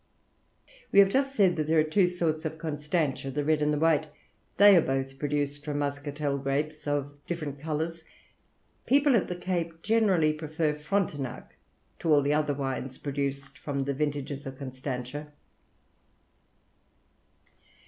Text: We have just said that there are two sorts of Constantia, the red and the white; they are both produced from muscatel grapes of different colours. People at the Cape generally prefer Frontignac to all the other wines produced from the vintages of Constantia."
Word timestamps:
We 0.91 0.97
have 0.97 1.09
just 1.09 1.35
said 1.35 1.57
that 1.57 1.67
there 1.67 1.77
are 1.79 1.83
two 1.83 2.07
sorts 2.07 2.43
of 2.43 2.57
Constantia, 2.57 3.29
the 3.29 3.45
red 3.45 3.61
and 3.61 3.71
the 3.71 3.77
white; 3.77 4.07
they 4.57 4.75
are 4.75 4.81
both 4.81 5.19
produced 5.19 5.63
from 5.63 5.77
muscatel 5.77 6.39
grapes 6.39 6.87
of 6.87 7.23
different 7.27 7.59
colours. 7.59 8.03
People 8.87 9.15
at 9.15 9.27
the 9.27 9.35
Cape 9.35 9.83
generally 9.83 10.33
prefer 10.33 10.73
Frontignac 10.73 11.55
to 11.99 12.11
all 12.11 12.23
the 12.23 12.33
other 12.33 12.55
wines 12.55 12.97
produced 12.97 13.59
from 13.59 13.83
the 13.83 13.93
vintages 13.93 14.47
of 14.47 14.57
Constantia." 14.57 15.31